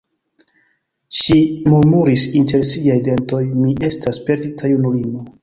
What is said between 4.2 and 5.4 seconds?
perdita junulino!"